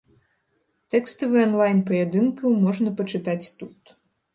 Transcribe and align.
Тэкставы 0.93 1.45
анлайн 1.49 1.85
паядынкаў 1.93 2.59
можна 2.67 2.99
пачытаць 2.99 3.41
тут. 3.63 3.99